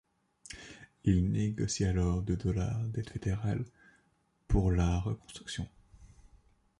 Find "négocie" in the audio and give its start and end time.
1.31-1.85